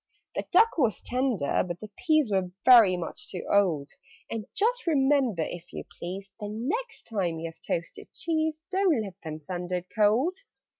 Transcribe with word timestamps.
"The 0.33 0.45
duck 0.51 0.79
was 0.79 0.99
tender, 0.99 1.63
but 1.63 1.79
the 1.79 1.91
peas 1.95 2.31
Were 2.31 2.49
very 2.65 2.97
much 2.97 3.29
too 3.29 3.45
old: 3.47 3.91
And 4.31 4.47
just 4.55 4.87
remember, 4.87 5.43
if 5.45 5.71
you 5.73 5.83
please, 5.99 6.31
The 6.39 6.49
next 6.49 7.03
time 7.03 7.37
you 7.39 7.51
have 7.51 7.61
toasted 7.61 8.11
cheese, 8.11 8.63
Don't 8.71 9.03
let 9.03 9.13
them 9.23 9.37
send 9.37 9.71
it 9.71 9.85
cold. 9.95 10.39